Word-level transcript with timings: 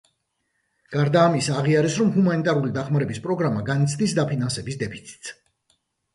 გარდა 0.95 1.19
ამისა, 1.31 1.57
აღიარეს, 1.63 1.97
რომ 2.03 2.09
ჰუმანიტარული 2.15 2.73
დახმარების 2.79 3.23
პროგრამა 3.27 3.63
განიცდის 3.69 4.19
დაფინანსების 4.23 4.83
დეფიციტს. 4.87 5.37